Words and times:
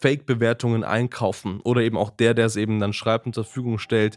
Fake-Bewertungen 0.00 0.82
einkaufen 0.82 1.60
oder 1.62 1.82
eben 1.82 1.96
auch 1.96 2.10
der, 2.10 2.34
der 2.34 2.46
es 2.46 2.56
eben 2.56 2.80
dann 2.80 2.92
schreibt 2.92 3.26
und 3.26 3.34
zur 3.34 3.44
Verfügung 3.44 3.78
stellt. 3.78 4.16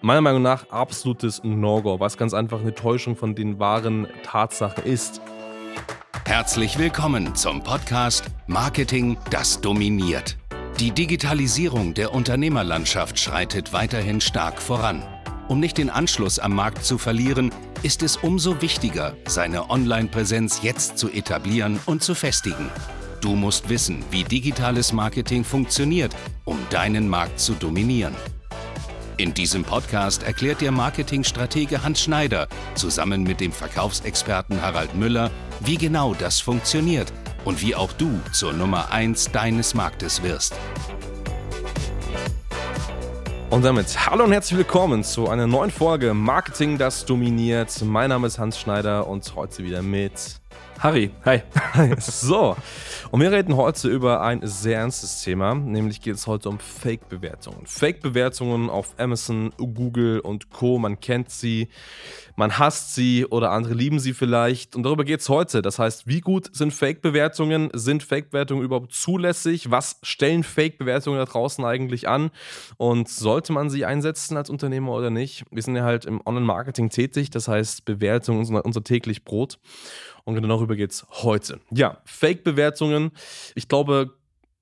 Meiner 0.00 0.20
Meinung 0.20 0.42
nach 0.42 0.70
absolutes 0.70 1.42
No-Go, 1.42 2.00
was 2.00 2.16
ganz 2.16 2.32
einfach 2.32 2.60
eine 2.60 2.74
Täuschung 2.74 3.16
von 3.16 3.34
den 3.34 3.58
wahren 3.58 4.06
Tatsachen 4.22 4.84
ist. 4.84 5.20
Herzlich 6.24 6.78
willkommen 6.78 7.34
zum 7.34 7.62
Podcast 7.62 8.26
Marketing, 8.46 9.16
das 9.30 9.60
dominiert. 9.60 10.36
Die 10.80 10.90
Digitalisierung 10.90 11.94
der 11.94 12.12
Unternehmerlandschaft 12.12 13.18
schreitet 13.18 13.72
weiterhin 13.72 14.20
stark 14.20 14.60
voran. 14.60 15.02
Um 15.48 15.60
nicht 15.60 15.78
den 15.78 15.90
Anschluss 15.90 16.38
am 16.38 16.54
Markt 16.54 16.84
zu 16.84 16.98
verlieren, 16.98 17.52
ist 17.82 18.02
es 18.02 18.16
umso 18.16 18.60
wichtiger, 18.60 19.16
seine 19.26 19.70
Online-Präsenz 19.70 20.62
jetzt 20.62 20.98
zu 20.98 21.08
etablieren 21.08 21.78
und 21.86 22.02
zu 22.02 22.14
festigen. 22.14 22.70
Du 23.20 23.34
musst 23.34 23.68
wissen, 23.68 24.04
wie 24.10 24.24
digitales 24.24 24.92
Marketing 24.92 25.44
funktioniert, 25.44 26.14
um 26.44 26.58
deinen 26.70 27.08
Markt 27.08 27.40
zu 27.40 27.54
dominieren. 27.54 28.14
In 29.16 29.32
diesem 29.32 29.64
Podcast 29.64 30.22
erklärt 30.22 30.60
der 30.60 30.72
Marketingstratege 30.72 31.82
Hans 31.82 32.02
Schneider 32.02 32.48
zusammen 32.74 33.22
mit 33.22 33.40
dem 33.40 33.52
Verkaufsexperten 33.52 34.60
Harald 34.60 34.94
Müller, 34.94 35.30
wie 35.60 35.78
genau 35.78 36.12
das 36.12 36.40
funktioniert 36.40 37.12
und 37.44 37.62
wie 37.62 37.74
auch 37.74 37.92
du 37.92 38.20
zur 38.32 38.52
Nummer 38.52 38.92
1 38.92 39.32
deines 39.32 39.72
Marktes 39.72 40.22
wirst. 40.22 40.54
Und 43.48 43.64
damit 43.64 44.06
hallo 44.10 44.24
und 44.24 44.32
herzlich 44.32 44.58
willkommen 44.58 45.02
zu 45.04 45.28
einer 45.30 45.46
neuen 45.46 45.70
Folge 45.70 46.12
Marketing, 46.12 46.76
das 46.76 47.06
dominiert. 47.06 47.80
Mein 47.82 48.10
Name 48.10 48.26
ist 48.26 48.38
Hans 48.38 48.58
Schneider 48.58 49.06
und 49.06 49.34
heute 49.34 49.64
wieder 49.64 49.80
mit 49.80 50.40
Harry. 50.80 51.10
Hi. 51.24 51.42
so, 51.98 52.56
und 53.10 53.20
wir 53.20 53.30
reden 53.30 53.56
heute 53.56 53.88
über 53.88 54.22
ein 54.22 54.40
sehr 54.42 54.78
ernstes 54.78 55.22
Thema, 55.22 55.54
nämlich 55.54 56.00
geht 56.00 56.14
es 56.14 56.26
heute 56.26 56.48
um 56.48 56.58
Fake-Bewertungen. 56.58 57.66
Fake-Bewertungen 57.66 58.70
auf 58.70 58.94
Amazon, 58.98 59.52
Google 59.56 60.20
und 60.20 60.50
Co. 60.50 60.78
Man 60.78 61.00
kennt 61.00 61.30
sie, 61.30 61.68
man 62.36 62.58
hasst 62.58 62.94
sie 62.94 63.26
oder 63.26 63.50
andere 63.50 63.74
lieben 63.74 63.98
sie 63.98 64.12
vielleicht. 64.12 64.76
Und 64.76 64.82
darüber 64.82 65.04
geht 65.04 65.20
es 65.20 65.28
heute. 65.28 65.62
Das 65.62 65.78
heißt, 65.78 66.06
wie 66.06 66.20
gut 66.20 66.54
sind 66.54 66.72
Fake-Bewertungen? 66.72 67.70
Sind 67.72 68.02
Fake-Bewertungen 68.02 68.62
überhaupt 68.62 68.92
zulässig? 68.92 69.70
Was 69.70 69.98
stellen 70.02 70.42
Fake-Bewertungen 70.42 71.18
da 71.18 71.24
draußen 71.24 71.64
eigentlich 71.64 72.08
an? 72.08 72.30
Und 72.76 73.08
sollte 73.08 73.52
man 73.52 73.70
sie 73.70 73.86
einsetzen 73.86 74.36
als 74.36 74.50
Unternehmer 74.50 74.92
oder 74.92 75.10
nicht? 75.10 75.44
Wir 75.50 75.62
sind 75.62 75.76
ja 75.76 75.84
halt 75.84 76.04
im 76.04 76.20
Online-Marketing 76.24 76.90
tätig, 76.90 77.30
das 77.30 77.48
heißt, 77.48 77.86
Bewertungen 77.86 78.40
unser, 78.40 78.64
unser 78.64 78.84
täglich 78.84 79.24
Brot. 79.24 79.58
Und 80.24 80.34
genau 80.34 80.48
darüber 80.48 80.76
geht 80.76 80.90
es 80.90 81.06
heute. 81.10 81.60
Ja, 81.70 81.98
Fake-Bewertungen. 82.04 83.12
Ich 83.54 83.68
glaube, 83.68 84.12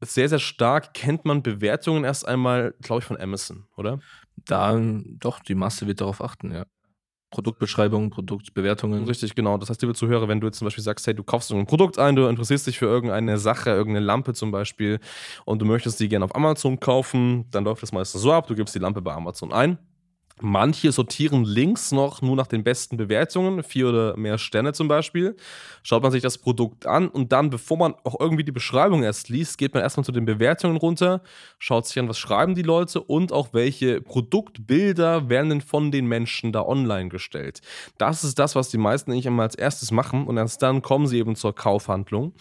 sehr, 0.00 0.28
sehr 0.28 0.38
stark 0.38 0.94
kennt 0.94 1.24
man 1.24 1.42
Bewertungen 1.42 2.04
erst 2.04 2.28
einmal, 2.28 2.74
glaube 2.82 3.00
ich, 3.00 3.06
von 3.06 3.20
Amazon, 3.20 3.66
oder? 3.76 3.98
Da, 4.44 4.78
doch, 5.18 5.40
die 5.40 5.54
Masse 5.54 5.86
wird 5.86 6.00
darauf 6.00 6.22
achten, 6.22 6.52
ja. 6.52 6.66
Produktbeschreibungen, 7.34 8.10
Produktbewertungen. 8.10 9.04
Richtig, 9.04 9.34
genau. 9.34 9.58
Das 9.58 9.68
heißt, 9.68 9.82
liebe 9.82 9.94
Zuhörer, 9.94 10.28
wenn 10.28 10.40
du 10.40 10.46
jetzt 10.46 10.58
zum 10.58 10.66
Beispiel 10.66 10.84
sagst, 10.84 11.06
hey, 11.06 11.14
du 11.14 11.24
kaufst 11.24 11.50
ein 11.52 11.66
Produkt 11.66 11.98
ein, 11.98 12.14
du 12.14 12.26
interessierst 12.26 12.66
dich 12.68 12.78
für 12.78 12.86
irgendeine 12.86 13.38
Sache, 13.38 13.70
irgendeine 13.70 14.06
Lampe 14.06 14.34
zum 14.34 14.52
Beispiel 14.52 15.00
und 15.44 15.60
du 15.60 15.66
möchtest 15.66 15.98
die 15.98 16.08
gerne 16.08 16.24
auf 16.24 16.34
Amazon 16.34 16.78
kaufen, 16.78 17.46
dann 17.50 17.64
läuft 17.64 17.82
das 17.82 17.92
meistens 17.92 18.22
so 18.22 18.32
ab, 18.32 18.46
du 18.46 18.54
gibst 18.54 18.74
die 18.74 18.78
Lampe 18.78 19.02
bei 19.02 19.12
Amazon 19.12 19.52
ein 19.52 19.78
Manche 20.40 20.90
sortieren 20.90 21.44
links 21.44 21.92
noch 21.92 22.20
nur 22.20 22.34
nach 22.34 22.48
den 22.48 22.64
besten 22.64 22.96
Bewertungen, 22.96 23.62
vier 23.62 23.88
oder 23.88 24.16
mehr 24.16 24.36
Sterne 24.36 24.72
zum 24.72 24.88
Beispiel. 24.88 25.36
Schaut 25.84 26.02
man 26.02 26.10
sich 26.10 26.22
das 26.22 26.38
Produkt 26.38 26.86
an 26.86 27.06
und 27.06 27.30
dann, 27.30 27.50
bevor 27.50 27.76
man 27.76 27.94
auch 28.02 28.18
irgendwie 28.18 28.42
die 28.42 28.50
Beschreibung 28.50 29.04
erst 29.04 29.28
liest, 29.28 29.58
geht 29.58 29.74
man 29.74 29.84
erstmal 29.84 30.04
zu 30.04 30.10
den 30.10 30.24
Bewertungen 30.24 30.76
runter, 30.76 31.22
schaut 31.60 31.86
sich 31.86 32.00
an, 32.00 32.08
was 32.08 32.18
schreiben 32.18 32.56
die 32.56 32.62
Leute 32.62 33.00
und 33.00 33.32
auch 33.32 33.50
welche 33.52 34.00
Produktbilder 34.00 35.28
werden 35.28 35.50
denn 35.50 35.60
von 35.60 35.92
den 35.92 36.06
Menschen 36.06 36.50
da 36.50 36.62
online 36.62 37.10
gestellt. 37.10 37.60
Das 37.96 38.24
ist 38.24 38.36
das, 38.40 38.56
was 38.56 38.70
die 38.70 38.78
meisten 38.78 39.12
eigentlich 39.12 39.28
einmal 39.28 39.46
als 39.46 39.54
erstes 39.54 39.92
machen 39.92 40.26
und 40.26 40.36
erst 40.36 40.60
dann 40.62 40.82
kommen 40.82 41.06
sie 41.06 41.18
eben 41.18 41.36
zur 41.36 41.54
Kaufhandlung. 41.54 42.34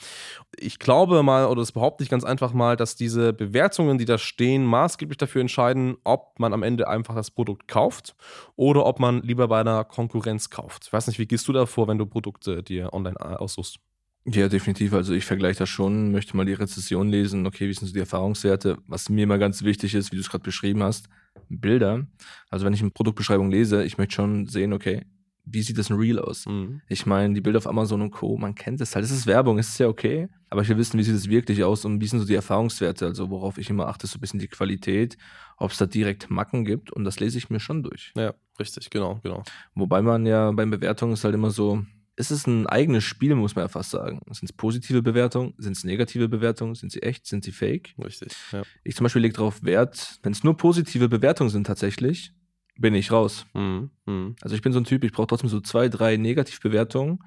Ich 0.57 0.79
glaube 0.79 1.22
mal, 1.22 1.46
oder 1.46 1.62
das 1.62 1.72
behaupte 1.73 2.03
ich 2.03 2.09
ganz 2.09 2.23
einfach 2.23 2.53
mal, 2.53 2.75
dass 2.75 2.96
diese 2.96 3.34
Bewertungen, 3.34 4.00
die 4.00 4.06
da 4.06 4.17
stehen, 4.17 4.66
maßgeblich 4.66 5.17
dafür 5.17 5.41
entscheiden, 5.41 5.96
ob 6.03 6.40
man 6.40 6.53
am 6.53 6.63
Ende 6.63 6.88
einfach 6.88 7.13
das 7.13 7.29
Produkt 7.29 7.67
kauft 7.67 7.82
kauft 7.83 8.16
oder 8.55 8.85
ob 8.85 8.99
man 8.99 9.21
lieber 9.21 9.47
bei 9.47 9.59
einer 9.59 9.83
Konkurrenz 9.83 10.49
kauft. 10.49 10.85
Ich 10.85 10.94
weiß 10.94 11.07
nicht, 11.07 11.19
wie 11.19 11.25
gehst 11.25 11.47
du 11.47 11.53
da 11.53 11.66
vor, 11.66 11.88
wenn 11.88 11.97
du 11.97 12.05
Produkte 12.05 12.63
dir 12.63 12.94
online 12.94 13.17
äh, 13.19 13.35
aussuchst? 13.35 13.77
Ja, 14.25 14.47
definitiv. 14.47 14.94
Also 14.94 15.13
ich 15.13 15.25
vergleiche 15.25 15.59
das 15.59 15.69
schon, 15.69 16.11
möchte 16.13 16.38
mal 16.38 16.45
die 16.45 16.53
Rezession 16.53 17.09
lesen, 17.09 17.45
okay, 17.45 17.67
wie 17.67 17.73
sind 17.73 17.88
so 17.88 17.93
die 17.93 17.99
Erfahrungswerte? 17.99 18.77
Was 18.88 19.09
mir 19.09 19.23
immer 19.23 19.38
ganz 19.38 19.63
wichtig 19.63 19.95
ist, 19.95 20.11
wie 20.11 20.16
du 20.16 20.22
es 20.22 20.29
gerade 20.29 20.45
beschrieben 20.45 20.81
hast, 20.81 21.09
Bilder. 21.49 22.07
Also 22.49 22.66
wenn 22.66 22.73
ich 22.73 22.79
eine 22.79 22.91
Produktbeschreibung 22.91 23.51
lese, 23.51 23.83
ich 23.83 23.97
möchte 23.97 24.16
schon 24.16 24.47
sehen, 24.47 24.72
okay, 24.72 25.05
wie 25.45 25.61
sieht 25.61 25.77
das 25.77 25.89
in 25.89 25.97
Real 25.97 26.19
aus? 26.19 26.45
Mhm. 26.45 26.81
Ich 26.87 27.05
meine, 27.05 27.33
die 27.33 27.41
Bilder 27.41 27.57
auf 27.57 27.67
Amazon 27.67 28.01
und 28.01 28.11
Co., 28.11 28.37
man 28.37 28.55
kennt 28.55 28.79
es 28.81 28.95
halt. 28.95 29.03
Es 29.03 29.11
ist 29.11 29.27
Werbung, 29.27 29.59
es 29.59 29.69
ist 29.69 29.79
ja 29.79 29.87
okay. 29.87 30.29
Aber 30.49 30.61
ich 30.61 30.69
will 30.69 30.77
wissen, 30.77 30.97
wie 30.99 31.03
sieht 31.03 31.15
es 31.15 31.29
wirklich 31.29 31.63
aus 31.63 31.85
und 31.85 31.99
wie 31.99 32.07
sind 32.07 32.19
so 32.19 32.25
die 32.25 32.35
Erfahrungswerte? 32.35 33.05
Also, 33.05 33.29
worauf 33.29 33.57
ich 33.57 33.69
immer 33.69 33.87
achte, 33.87 34.05
ist 34.05 34.11
so 34.11 34.17
ein 34.17 34.21
bisschen 34.21 34.39
die 34.39 34.47
Qualität, 34.47 35.17
ob 35.57 35.71
es 35.71 35.77
da 35.77 35.85
direkt 35.85 36.29
Macken 36.29 36.63
gibt. 36.63 36.91
Und 36.91 37.03
das 37.03 37.19
lese 37.19 37.37
ich 37.37 37.49
mir 37.49 37.59
schon 37.59 37.83
durch. 37.83 38.13
Ja, 38.15 38.33
richtig, 38.59 38.89
genau, 38.89 39.19
genau. 39.23 39.43
Wobei 39.75 40.01
man 40.01 40.25
ja 40.25 40.51
beim 40.51 40.69
Bewertungen 40.69 41.13
ist 41.13 41.23
halt 41.23 41.35
immer 41.35 41.51
so, 41.51 41.83
es 42.15 42.31
ist 42.31 42.47
ein 42.47 42.67
eigenes 42.67 43.03
Spiel, 43.03 43.35
muss 43.35 43.55
man 43.55 43.65
ja 43.65 43.69
fast 43.69 43.89
sagen. 43.89 44.21
Sind 44.31 44.43
es 44.43 44.53
positive 44.53 45.01
Bewertungen? 45.01 45.53
Sind 45.57 45.75
es 45.75 45.83
negative 45.83 46.29
Bewertungen? 46.29 46.75
Sind 46.75 46.91
sie 46.91 47.01
echt? 47.01 47.25
Sind 47.25 47.43
sie 47.43 47.51
fake? 47.51 47.95
Richtig. 48.03 48.33
Ja. 48.51 48.61
Ich 48.83 48.95
zum 48.95 49.05
Beispiel 49.05 49.23
lege 49.23 49.33
darauf 49.33 49.63
Wert, 49.63 50.19
wenn 50.21 50.31
es 50.31 50.43
nur 50.43 50.55
positive 50.55 51.09
Bewertungen 51.09 51.49
sind 51.49 51.65
tatsächlich, 51.65 52.33
bin 52.78 52.95
ich 52.95 53.11
raus. 53.11 53.45
Mhm. 53.53 53.91
Mhm. 54.06 54.35
Also 54.41 54.56
ich 54.56 54.61
bin 54.61 54.73
so 54.73 54.79
ein 54.79 54.85
Typ, 54.85 55.03
ich 55.03 55.11
brauche 55.11 55.28
trotzdem 55.28 55.50
so 55.50 55.61
zwei, 55.61 55.89
drei 55.89 56.17
Negativbewertungen, 56.17 57.19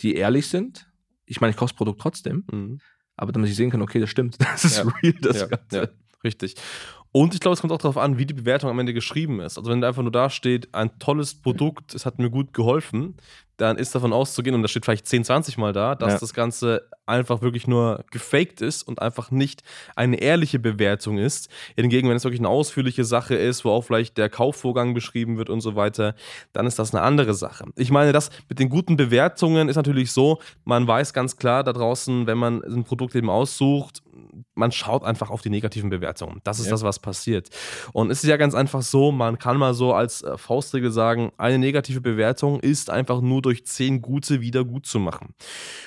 die 0.00 0.14
ehrlich 0.14 0.48
sind. 0.48 0.90
Ich 1.26 1.40
meine, 1.40 1.52
ich 1.52 1.56
kaufe 1.56 1.72
das 1.72 1.76
Produkt 1.76 2.00
trotzdem, 2.00 2.44
mhm. 2.50 2.78
aber 3.16 3.32
damit 3.32 3.48
ich 3.48 3.56
sehen 3.56 3.70
kann, 3.70 3.82
okay, 3.82 4.00
das 4.00 4.10
stimmt, 4.10 4.36
das 4.40 4.64
ist 4.64 4.78
ja. 4.78 4.84
real, 5.02 5.14
das 5.20 5.40
ja. 5.40 5.46
Ganze. 5.46 5.76
Ja. 5.76 5.88
Richtig. 6.24 6.54
Und 7.10 7.34
ich 7.34 7.40
glaube, 7.40 7.54
es 7.54 7.60
kommt 7.60 7.72
auch 7.72 7.78
darauf 7.78 7.98
an, 7.98 8.16
wie 8.16 8.24
die 8.24 8.32
Bewertung 8.32 8.70
am 8.70 8.78
Ende 8.78 8.94
geschrieben 8.94 9.40
ist. 9.40 9.58
Also 9.58 9.70
wenn 9.70 9.80
da 9.80 9.88
einfach 9.88 10.02
nur 10.02 10.12
da 10.12 10.30
steht, 10.30 10.74
ein 10.74 10.98
tolles 10.98 11.34
Produkt, 11.34 11.94
es 11.94 12.06
hat 12.06 12.18
mir 12.18 12.30
gut 12.30 12.54
geholfen, 12.54 13.16
dann 13.56 13.78
ist 13.78 13.94
davon 13.94 14.12
auszugehen, 14.12 14.54
und 14.54 14.62
das 14.62 14.70
steht 14.70 14.84
vielleicht 14.84 15.06
10, 15.06 15.24
20 15.24 15.58
Mal 15.58 15.72
da, 15.72 15.94
dass 15.94 16.14
ja. 16.14 16.18
das 16.18 16.34
Ganze 16.34 16.88
einfach 17.06 17.42
wirklich 17.42 17.66
nur 17.66 18.04
gefaked 18.10 18.60
ist 18.60 18.82
und 18.82 19.02
einfach 19.02 19.30
nicht 19.30 19.62
eine 19.96 20.16
ehrliche 20.16 20.58
Bewertung 20.58 21.18
ist. 21.18 21.48
Hingegen, 21.76 22.08
wenn 22.08 22.16
es 22.16 22.24
wirklich 22.24 22.40
eine 22.40 22.48
ausführliche 22.48 23.04
Sache 23.04 23.34
ist, 23.34 23.64
wo 23.64 23.70
auch 23.70 23.82
vielleicht 23.82 24.18
der 24.18 24.28
Kaufvorgang 24.28 24.94
beschrieben 24.94 25.36
wird 25.36 25.50
und 25.50 25.60
so 25.60 25.74
weiter, 25.76 26.14
dann 26.52 26.66
ist 26.66 26.78
das 26.78 26.94
eine 26.94 27.02
andere 27.02 27.34
Sache. 27.34 27.64
Ich 27.76 27.90
meine, 27.90 28.12
das 28.12 28.30
mit 28.48 28.58
den 28.58 28.68
guten 28.68 28.96
Bewertungen 28.96 29.68
ist 29.68 29.76
natürlich 29.76 30.12
so, 30.12 30.38
man 30.64 30.86
weiß 30.86 31.12
ganz 31.12 31.36
klar 31.36 31.64
da 31.64 31.72
draußen, 31.72 32.26
wenn 32.26 32.38
man 32.38 32.62
ein 32.62 32.84
Produkt 32.84 33.14
eben 33.14 33.30
aussucht, 33.30 34.02
man 34.54 34.72
schaut 34.72 35.04
einfach 35.04 35.30
auf 35.30 35.42
die 35.42 35.50
negativen 35.50 35.90
Bewertungen. 35.90 36.40
Das 36.44 36.58
ist 36.58 36.66
ja. 36.66 36.72
das, 36.72 36.82
was 36.82 36.98
passiert. 36.98 37.50
Und 37.92 38.10
es 38.10 38.22
ist 38.22 38.28
ja 38.28 38.36
ganz 38.36 38.54
einfach 38.54 38.82
so, 38.82 39.12
man 39.12 39.38
kann 39.38 39.56
mal 39.56 39.74
so 39.74 39.94
als 39.94 40.22
äh, 40.22 40.36
Faustregel 40.36 40.90
sagen, 40.90 41.32
eine 41.38 41.58
negative 41.58 42.00
Bewertung 42.00 42.60
ist 42.60 42.90
einfach 42.90 43.20
nur 43.20 43.41
durch 43.42 43.66
zehn 43.66 44.00
gute 44.00 44.40
wieder 44.40 44.64
gut 44.64 44.86
zu 44.86 44.98
machen. 44.98 45.34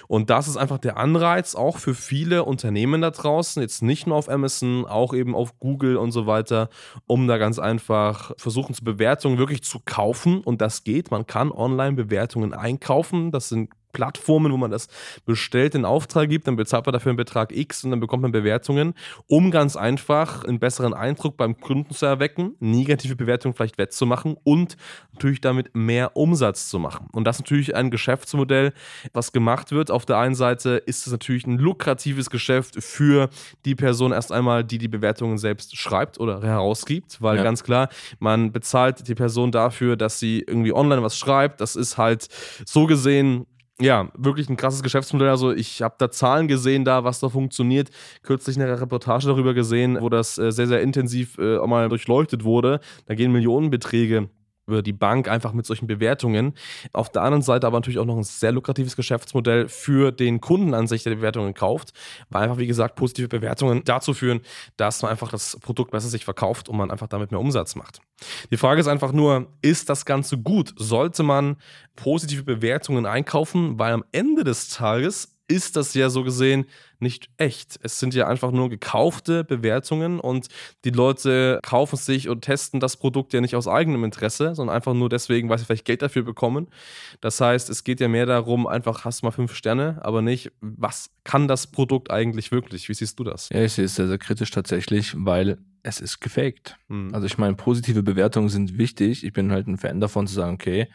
Und 0.08 0.30
das 0.30 0.48
ist 0.48 0.58
einfach 0.58 0.78
der 0.78 0.98
Anreiz 0.98 1.56
auch 1.56 1.78
für 1.78 1.96
viele 1.96 2.44
Unternehmen 2.44 3.02
da 3.02 3.12
draußen, 3.12 3.62
jetzt 3.62 3.82
nicht 3.82 4.08
nur 4.08 4.18
auf 4.18 4.30
Amazon, 4.30 4.86
auch 4.86 5.14
eben 5.14 5.36
auf 5.36 5.60
Google 5.60 5.98
und 5.98 6.12
so 6.12 6.28
weiter, 6.28 6.70
um 7.08 7.28
da 7.28 7.38
ganz 7.38 7.60
einfach 7.60 8.32
versuchen, 8.38 8.76
zu 8.76 8.84
Bewertungen 8.84 9.38
wirklich 9.38 9.64
zu 9.64 9.80
kaufen. 9.84 10.42
Und 10.42 10.62
das 10.62 10.84
geht. 10.84 11.12
Man 11.12 11.26
kann 11.26 11.52
online 11.52 11.94
Bewertungen 11.94 12.54
einkaufen. 12.54 13.32
Das 13.32 13.50
sind 13.50 13.70
Plattformen, 13.96 14.52
wo 14.52 14.58
man 14.58 14.72
das 14.72 14.90
bestellt, 15.26 15.74
in 15.74 15.86
Auftrag 15.86 16.28
gibt, 16.28 16.48
dann 16.48 16.58
bezahlt 16.58 16.86
man 16.86 16.92
dafür 16.92 17.12
einen 17.12 17.18
Betrag 17.18 17.56
X 17.56 17.86
und 17.86 17.92
dann 17.92 18.02
bekommt 18.02 18.24
man 18.24 18.34
Bewertungen, 18.34 18.94
um 19.28 19.52
ganz 19.52 19.78
einfach 19.78 20.44
einen 20.44 20.60
besseren 20.60 20.94
Eindruck 20.94 21.38
beim 21.38 21.58
Kunden 21.62 21.94
zu 21.94 22.06
erwecken, 22.06 22.56
negative 22.60 23.16
Bewertungen 23.16 23.56
vielleicht 23.56 23.78
wettzumachen 23.78 24.36
und 24.44 24.76
natürlich 25.14 25.40
damit 25.40 25.74
mehr 25.74 26.18
Umsatz 26.18 26.68
zu 26.68 26.78
machen. 26.78 27.08
Und 27.14 27.24
das 27.24 27.38
ist 27.38 27.44
natürlich 27.44 27.74
ein 27.74 27.90
Geschäftsmodell, 27.90 28.74
was 29.14 29.32
gemacht 29.32 29.72
wird. 29.72 29.92
Auf 29.92 30.06
der 30.06 30.18
einen 30.18 30.36
Seite 30.36 30.72
ist 30.72 31.08
es 31.08 31.12
natürlich 31.14 31.48
ein 31.48 31.58
lukratives 31.58 32.30
Geschäft 32.30 32.84
für 32.84 33.30
die 33.64 33.76
Person 33.76 34.12
erst 34.12 34.34
einmal, 34.34 34.66
die 34.66 34.78
die 34.78 34.90
Bewertungen 34.90 35.38
selbst 35.38 35.78
schreibt 35.78 36.20
oder 36.20 36.42
herausgibt, 36.42 37.22
weil 37.22 37.38
ja. 37.38 37.44
ganz 37.44 37.64
klar, 37.64 37.88
man 38.20 38.52
bezahlt 38.52 39.08
die 39.08 39.16
Person 39.16 39.54
dafür, 39.54 39.96
dass 39.96 40.20
sie 40.20 40.44
irgendwie 40.46 40.74
online 40.74 41.02
was 41.02 41.18
schreibt. 41.18 41.62
Das 41.62 41.78
ist 41.78 41.98
halt 41.98 42.28
so 42.66 42.86
gesehen 42.86 43.46
ja, 43.80 44.10
wirklich 44.16 44.50
ein 44.50 44.56
krasses 44.56 44.84
Geschäftsmodell. 44.84 45.30
Also 45.30 45.52
ich 45.52 45.82
habe 45.82 45.96
da 45.98 46.10
Zahlen 46.10 46.48
gesehen, 46.48 46.86
da 46.86 47.04
was 47.04 47.20
da 47.20 47.30
funktioniert. 47.30 47.90
Kürzlich 48.24 48.56
eine 48.58 48.80
Reportage 48.80 49.28
darüber 49.28 49.54
gesehen, 49.54 49.98
wo 50.00 50.10
das 50.10 50.38
äh, 50.38 50.52
sehr, 50.52 50.68
sehr 50.68 50.82
intensiv 50.82 51.38
äh, 51.38 51.58
mal 51.68 51.90
durchleuchtet 51.90 52.44
wurde. 52.44 52.80
Da 53.06 53.16
gehen 53.16 53.32
Millionenbeträge 53.32 54.30
über 54.68 54.82
die 54.82 54.94
Bank 54.94 55.28
einfach 55.28 55.54
mit 55.54 55.66
solchen 55.66 55.88
Bewertungen. 55.88 56.54
Auf 56.94 57.12
der 57.12 57.22
anderen 57.22 57.42
Seite 57.42 57.68
aber 57.68 57.78
natürlich 57.78 58.00
auch 58.00 58.06
noch 58.06 58.18
ein 58.18 58.24
sehr 58.24 58.52
lukratives 58.52 58.96
Geschäftsmodell 58.96 59.68
für 59.68 60.12
den 60.12 60.42
Kunden 60.42 60.74
an 60.74 60.88
sich, 60.88 61.04
der 61.04 61.12
die 61.12 61.18
Bewertungen 61.18 61.54
kauft, 61.54 61.94
weil 62.30 62.44
einfach, 62.44 62.58
wie 62.58 62.68
gesagt, 62.68 62.96
positive 62.96 63.28
Bewertungen 63.28 63.84
dazu 63.86 64.14
führen, 64.14 64.42
dass 64.78 65.02
man 65.02 65.12
einfach 65.12 65.30
das 65.30 65.58
Produkt 65.62 65.92
besser 65.92 66.10
sich 66.10 66.26
verkauft 66.26 66.70
und 66.70 66.78
man 66.78 66.92
einfach 66.92 67.08
damit 67.08 67.32
mehr 67.32 67.40
Umsatz 67.40 67.76
macht. 67.76 68.00
Die 68.52 68.58
Frage 68.58 68.82
ist 68.82 68.88
einfach 68.88 69.12
nur, 69.12 69.48
ist 69.62 69.90
das 69.90 70.06
Ganze 70.06 70.38
gut? 70.38 70.74
Sollte 70.78 71.24
man 71.24 71.58
positive 71.96 72.44
Bewertungen 72.44 73.06
einkaufen, 73.06 73.78
weil 73.78 73.94
am 73.94 74.04
Ende 74.12 74.44
des 74.44 74.70
Tages 74.70 75.35
ist 75.48 75.76
das 75.76 75.94
ja 75.94 76.10
so 76.10 76.24
gesehen 76.24 76.66
nicht 77.00 77.30
echt. 77.38 77.80
Es 77.84 78.00
sind 78.00 78.14
ja 78.14 78.28
einfach 78.28 78.52
nur 78.52 78.70
gekaufte 78.70 79.44
Bewertungen 79.44 80.20
und 80.20 80.48
die 80.86 80.90
Leute 80.90 81.60
kaufen 81.62 81.98
sich 81.98 82.30
und 82.30 82.42
testen 82.42 82.80
das 82.80 82.98
Produkt 82.98 83.34
ja 83.34 83.42
nicht 83.42 83.56
aus 83.56 83.68
eigenem 83.68 84.04
Interesse, 84.04 84.56
sondern 84.56 84.76
einfach 84.76 84.94
nur 84.94 85.10
deswegen, 85.10 85.50
weil 85.50 85.60
sie 85.60 85.66
vielleicht 85.66 85.86
Geld 85.86 86.02
dafür 86.02 86.24
bekommen. 86.24 86.68
Das 87.22 87.40
heißt, 87.40 87.70
es 87.70 87.84
geht 87.84 88.00
ja 88.00 88.08
mehr 88.08 88.26
darum, 88.26 88.66
einfach 88.66 89.06
hast 89.06 89.24
mal 89.24 89.32
fünf 89.32 89.54
Sterne, 89.54 90.00
aber 90.02 90.22
nicht, 90.22 90.52
was 90.62 91.12
kann 91.24 91.48
das 91.48 91.68
Produkt 91.68 92.12
eigentlich 92.12 92.52
wirklich? 92.52 92.90
Wie 92.90 92.94
siehst 92.94 93.20
du 93.20 93.24
das? 93.24 93.50
Ja, 93.50 93.64
ich 93.64 93.74
sehe 93.74 93.86
es 93.86 93.96
sehr, 93.96 94.08
sehr 94.08 94.18
kritisch 94.18 94.52
tatsächlich, 94.52 95.14
weil 95.16 95.58
es 95.84 96.00
ist 96.00 96.20
gefaked. 96.20 96.78
Mhm. 96.88 97.14
Also 97.14 97.28
ich 97.28 97.38
meine, 97.38 97.56
positive 97.56 98.02
Bewertungen 98.02 98.50
sind 98.50 98.78
wichtig. 98.78 99.24
Ich 99.24 99.34
bin 99.34 99.52
halt 99.52 99.68
ein 99.68 99.78
Fan 99.78 100.00
davon 100.00 100.26
zu 100.26 100.34
sagen, 100.34 100.56
okay, 100.56 100.88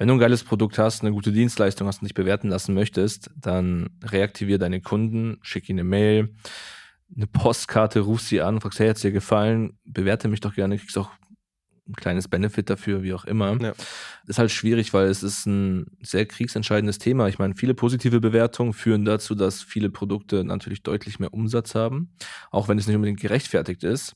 wenn 0.00 0.08
du 0.08 0.14
ein 0.14 0.18
geiles 0.18 0.44
Produkt 0.44 0.78
hast, 0.78 1.02
eine 1.02 1.12
gute 1.12 1.30
Dienstleistung 1.30 1.86
hast 1.86 2.00
und 2.00 2.06
dich 2.06 2.14
bewerten 2.14 2.48
lassen 2.48 2.72
möchtest, 2.72 3.30
dann 3.36 3.90
reaktivier 4.02 4.56
deine 4.56 4.80
Kunden, 4.80 5.36
schick 5.42 5.68
ihnen 5.68 5.80
eine 5.80 5.88
Mail, 5.90 6.34
eine 7.14 7.26
Postkarte, 7.26 8.00
ruf 8.00 8.22
sie 8.22 8.40
an, 8.40 8.62
fragst, 8.62 8.78
hey, 8.80 8.88
hat 8.88 8.96
es 8.96 9.02
dir 9.02 9.12
gefallen? 9.12 9.78
Bewerte 9.84 10.28
mich 10.28 10.40
doch 10.40 10.54
gerne, 10.54 10.78
kriegst 10.78 10.96
auch 10.96 11.10
ein 11.86 11.92
kleines 11.96 12.28
Benefit 12.28 12.70
dafür, 12.70 13.02
wie 13.02 13.12
auch 13.12 13.26
immer. 13.26 13.60
Ja. 13.60 13.74
Ist 14.26 14.38
halt 14.38 14.50
schwierig, 14.50 14.94
weil 14.94 15.08
es 15.08 15.22
ist 15.22 15.44
ein 15.44 15.84
sehr 16.00 16.24
kriegsentscheidendes 16.24 16.96
Thema. 16.96 17.28
Ich 17.28 17.38
meine, 17.38 17.54
viele 17.54 17.74
positive 17.74 18.22
Bewertungen 18.22 18.72
führen 18.72 19.04
dazu, 19.04 19.34
dass 19.34 19.62
viele 19.62 19.90
Produkte 19.90 20.44
natürlich 20.44 20.82
deutlich 20.82 21.18
mehr 21.18 21.34
Umsatz 21.34 21.74
haben, 21.74 22.14
auch 22.50 22.68
wenn 22.68 22.78
es 22.78 22.86
nicht 22.86 22.96
unbedingt 22.96 23.20
gerechtfertigt 23.20 23.84
ist. 23.84 24.14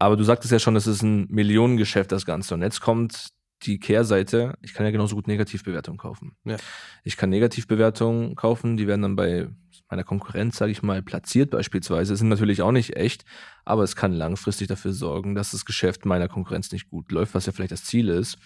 Aber 0.00 0.16
du 0.16 0.24
sagtest 0.24 0.50
ja 0.50 0.58
schon, 0.58 0.74
es 0.74 0.88
ist 0.88 1.02
ein 1.02 1.28
Millionengeschäft, 1.30 2.10
das 2.10 2.26
Ganze. 2.26 2.54
Und 2.54 2.62
jetzt 2.62 2.80
kommt 2.80 3.35
die 3.62 3.78
Kehrseite, 3.78 4.54
ich 4.62 4.74
kann 4.74 4.84
ja 4.84 4.92
genauso 4.92 5.16
gut 5.16 5.26
Negativbewertungen 5.26 5.98
kaufen. 5.98 6.36
Ja. 6.44 6.56
Ich 7.04 7.16
kann 7.16 7.30
Negativbewertungen 7.30 8.36
kaufen, 8.36 8.76
die 8.76 8.86
werden 8.86 9.02
dann 9.02 9.16
bei 9.16 9.48
meiner 9.88 10.04
Konkurrenz, 10.04 10.56
sage 10.56 10.72
ich 10.72 10.82
mal, 10.82 11.02
platziert 11.02 11.50
beispielsweise. 11.50 12.16
Sind 12.16 12.28
natürlich 12.28 12.62
auch 12.62 12.72
nicht 12.72 12.96
echt, 12.96 13.24
aber 13.64 13.84
es 13.84 13.94
kann 13.94 14.12
langfristig 14.12 14.68
dafür 14.68 14.92
sorgen, 14.92 15.34
dass 15.34 15.52
das 15.52 15.64
Geschäft 15.64 16.04
meiner 16.04 16.28
Konkurrenz 16.28 16.72
nicht 16.72 16.88
gut 16.90 17.12
läuft, 17.12 17.34
was 17.34 17.46
ja 17.46 17.52
vielleicht 17.52 17.72
das 17.72 17.84
Ziel 17.84 18.08
ist. 18.08 18.36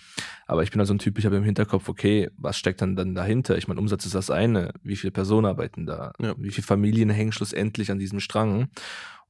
Aber 0.47 0.63
ich 0.63 0.71
bin 0.71 0.81
also 0.81 0.93
ein 0.93 0.99
Typ, 0.99 1.19
ich 1.19 1.27
habe 1.27 1.37
im 1.37 1.45
Hinterkopf, 1.45 1.89
okay, 1.89 2.31
was 2.37 2.57
steckt 2.59 2.83
dann, 2.83 2.95
dann 2.95 3.15
dahinter? 3.15 3.57
Ich 3.57 3.69
meine, 3.69 3.81
Umsatz 3.81 4.05
ist 4.05 4.15
das 4.15 4.31
eine. 4.31 4.73
Wie 4.83 4.97
viele 4.97 5.13
Personen 5.13 5.47
arbeiten 5.47 5.87
da? 5.87 6.13
Ja. 6.21 6.35
Wie 6.37 6.51
viele 6.51 6.67
Familien 6.67 7.11
hängen 7.11 7.33
schlussendlich 7.33 7.91
an 7.91 7.99
diesem 7.99 8.21
Strang? 8.21 8.69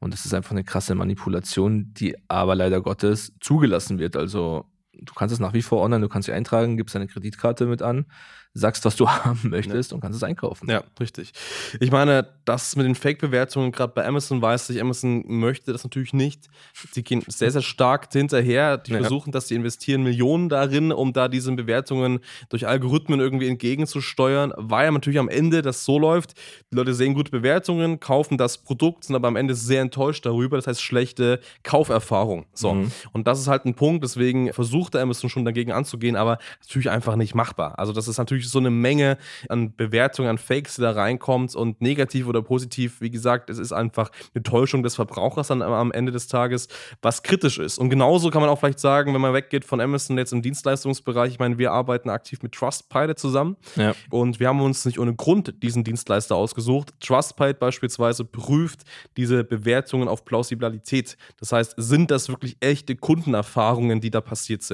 Und 0.00 0.12
das 0.14 0.24
ist 0.24 0.34
einfach 0.34 0.52
eine 0.52 0.64
krasse 0.64 0.94
Manipulation, 0.94 1.92
die 1.92 2.16
aber 2.28 2.54
leider 2.54 2.80
Gottes 2.80 3.34
zugelassen 3.40 3.98
wird. 3.98 4.16
Also 4.16 4.64
du 4.92 5.14
kannst 5.14 5.32
es 5.32 5.40
nach 5.40 5.52
wie 5.52 5.62
vor 5.62 5.82
online, 5.82 6.02
du 6.02 6.08
kannst 6.08 6.28
dich 6.28 6.34
eintragen, 6.34 6.76
gibst 6.76 6.94
deine 6.94 7.06
Kreditkarte 7.06 7.66
mit 7.66 7.82
an 7.82 8.06
sagst, 8.52 8.84
was 8.84 8.96
du 8.96 9.08
haben 9.08 9.40
möchtest 9.44 9.90
ja. 9.90 9.94
und 9.94 10.00
kannst 10.00 10.16
es 10.16 10.22
einkaufen. 10.22 10.68
Ja, 10.68 10.82
richtig. 10.98 11.32
Ich 11.78 11.90
meine, 11.90 12.28
das 12.44 12.74
mit 12.74 12.86
den 12.86 12.94
Fake-Bewertungen, 12.94 13.70
gerade 13.70 13.92
bei 13.94 14.04
Amazon 14.06 14.42
weiß 14.42 14.70
ich, 14.70 14.80
Amazon 14.80 15.24
möchte 15.26 15.72
das 15.72 15.84
natürlich 15.84 16.12
nicht. 16.12 16.48
Sie 16.92 17.02
gehen 17.02 17.22
sehr, 17.28 17.50
sehr 17.50 17.62
stark 17.62 18.12
hinterher. 18.12 18.78
Die 18.78 18.92
ja. 18.92 18.98
versuchen 18.98 19.30
dass 19.30 19.46
die 19.46 19.54
investieren 19.54 20.02
Millionen 20.02 20.48
darin, 20.48 20.92
um 20.92 21.12
da 21.12 21.28
diesen 21.28 21.54
Bewertungen 21.56 22.20
durch 22.48 22.66
Algorithmen 22.66 23.20
irgendwie 23.20 23.48
entgegenzusteuern, 23.48 24.52
weil 24.56 24.90
natürlich 24.90 25.20
am 25.20 25.28
Ende 25.28 25.62
das 25.62 25.84
so 25.84 25.98
läuft, 25.98 26.34
die 26.72 26.76
Leute 26.76 26.94
sehen 26.94 27.14
gute 27.14 27.30
Bewertungen, 27.30 28.00
kaufen 28.00 28.38
das 28.38 28.58
Produkt, 28.58 29.04
sind 29.04 29.14
aber 29.14 29.28
am 29.28 29.36
Ende 29.36 29.54
sehr 29.54 29.82
enttäuscht 29.82 30.26
darüber. 30.26 30.56
Das 30.56 30.66
heißt, 30.66 30.82
schlechte 30.82 31.40
Kauferfahrung. 31.62 32.46
So. 32.52 32.74
Mhm. 32.74 32.90
Und 33.12 33.28
das 33.28 33.40
ist 33.40 33.46
halt 33.46 33.64
ein 33.64 33.74
Punkt, 33.74 34.02
deswegen 34.02 34.52
versucht 34.80 34.96
Amazon 34.96 35.30
schon 35.30 35.44
dagegen 35.44 35.72
anzugehen, 35.72 36.16
aber 36.16 36.38
natürlich 36.62 36.90
einfach 36.90 37.16
nicht 37.16 37.34
machbar. 37.34 37.78
Also, 37.78 37.92
das 37.92 38.08
ist 38.08 38.18
natürlich 38.18 38.30
natürlich 38.30 38.50
so 38.50 38.58
eine 38.58 38.70
Menge 38.70 39.18
an 39.48 39.74
Bewertungen, 39.76 40.28
an 40.28 40.38
Fakes, 40.38 40.76
die 40.76 40.82
da 40.82 40.92
reinkommt 40.92 41.54
und 41.54 41.80
negativ 41.80 42.26
oder 42.26 42.42
positiv. 42.42 43.00
Wie 43.00 43.10
gesagt, 43.10 43.50
es 43.50 43.58
ist 43.58 43.72
einfach 43.72 44.10
eine 44.34 44.42
Täuschung 44.42 44.82
des 44.82 44.94
Verbrauchers 44.94 45.48
dann 45.48 45.62
am 45.62 45.92
Ende 45.92 46.12
des 46.12 46.28
Tages, 46.28 46.68
was 47.02 47.22
kritisch 47.22 47.58
ist. 47.58 47.78
Und 47.78 47.90
genauso 47.90 48.30
kann 48.30 48.40
man 48.40 48.50
auch 48.50 48.58
vielleicht 48.58 48.78
sagen, 48.78 49.14
wenn 49.14 49.20
man 49.20 49.34
weggeht 49.34 49.64
von 49.64 49.80
Amazon 49.80 50.16
jetzt 50.18 50.32
im 50.32 50.42
Dienstleistungsbereich, 50.42 51.32
ich 51.32 51.38
meine, 51.38 51.58
wir 51.58 51.72
arbeiten 51.72 52.08
aktiv 52.10 52.42
mit 52.42 52.52
Trustpilot 52.52 53.18
zusammen 53.18 53.56
ja. 53.76 53.94
und 54.10 54.40
wir 54.40 54.48
haben 54.48 54.60
uns 54.60 54.84
nicht 54.84 54.98
ohne 54.98 55.14
Grund 55.14 55.62
diesen 55.62 55.84
Dienstleister 55.84 56.36
ausgesucht. 56.36 56.92
Trustpilot 57.00 57.58
beispielsweise 57.58 58.24
prüft 58.24 58.82
diese 59.16 59.44
Bewertungen 59.44 60.08
auf 60.08 60.24
Plausibilität. 60.24 61.16
Das 61.38 61.52
heißt, 61.52 61.74
sind 61.76 62.10
das 62.10 62.28
wirklich 62.28 62.56
echte 62.60 62.96
Kundenerfahrungen, 62.96 64.00
die 64.00 64.10
da 64.10 64.20
passiert 64.20 64.62
sind? 64.62 64.69